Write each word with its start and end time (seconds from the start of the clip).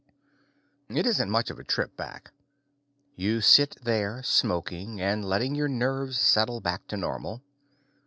It 0.89 1.05
isn't 1.05 1.29
much 1.29 1.51
of 1.51 1.59
a 1.59 1.63
trip 1.63 1.95
back. 1.95 2.31
You 3.15 3.39
sit 3.39 3.75
there 3.83 4.23
smoking 4.23 4.99
and 4.99 5.23
letting 5.23 5.53
your 5.53 5.67
nerves 5.69 6.17
settle 6.17 6.59
back 6.59 6.87
to 6.87 6.97
normal. 6.97 7.43